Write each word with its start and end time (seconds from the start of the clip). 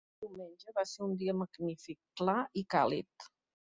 Diumenge 0.23 0.73
va 0.77 0.85
ser 0.91 1.03
un 1.09 1.13
dia 1.23 1.35
magnífic, 1.41 1.99
clar 2.23 2.39
i 2.63 2.65
càlid. 2.77 3.33